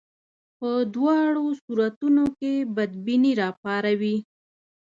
[0.57, 4.17] په دواړو صورتونو کې بدبیني راپاروي.